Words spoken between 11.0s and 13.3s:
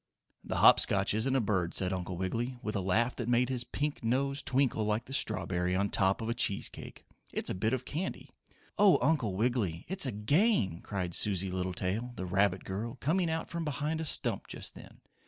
Susie Littletail, the rabbit girl, coming